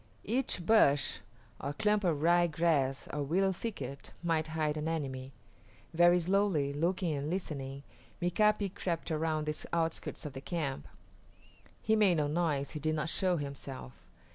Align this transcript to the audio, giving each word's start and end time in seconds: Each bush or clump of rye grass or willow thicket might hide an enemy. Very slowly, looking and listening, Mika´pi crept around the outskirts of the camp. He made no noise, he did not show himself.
Each 0.23 0.65
bush 0.65 1.19
or 1.59 1.73
clump 1.73 2.03
of 2.03 2.19
rye 2.23 2.47
grass 2.47 3.07
or 3.13 3.21
willow 3.21 3.51
thicket 3.51 4.11
might 4.23 4.47
hide 4.47 4.75
an 4.75 4.87
enemy. 4.87 5.31
Very 5.93 6.19
slowly, 6.19 6.73
looking 6.73 7.13
and 7.13 7.29
listening, 7.29 7.83
Mika´pi 8.19 8.73
crept 8.73 9.11
around 9.11 9.45
the 9.45 9.65
outskirts 9.71 10.25
of 10.25 10.33
the 10.33 10.41
camp. 10.41 10.87
He 11.83 11.95
made 11.95 12.17
no 12.17 12.25
noise, 12.25 12.71
he 12.71 12.79
did 12.79 12.95
not 12.95 13.09
show 13.11 13.37
himself. 13.37 13.93